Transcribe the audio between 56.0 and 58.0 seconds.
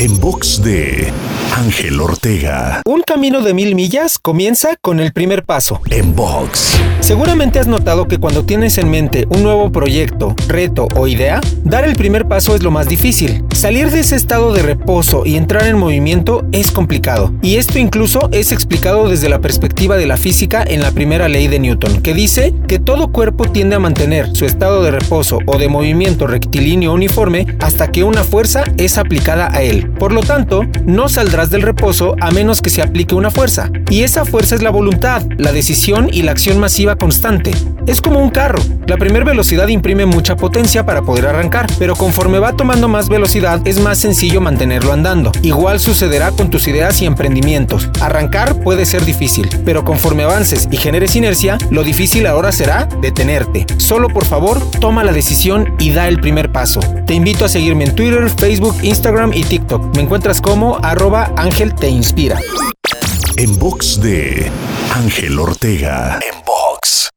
el primer paso. Te invito a seguirme en